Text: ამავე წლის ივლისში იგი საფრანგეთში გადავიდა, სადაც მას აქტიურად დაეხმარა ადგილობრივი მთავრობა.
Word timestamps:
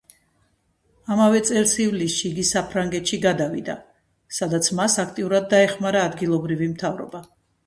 ამავე 1.15 1.41
წლის 1.49 1.73
ივლისში 1.83 2.25
იგი 2.29 2.45
საფრანგეთში 2.51 3.19
გადავიდა, 3.27 3.77
სადაც 4.39 4.71
მას 4.81 4.97
აქტიურად 5.05 5.47
დაეხმარა 5.53 6.03
ადგილობრივი 6.09 6.73
მთავრობა. 6.75 7.25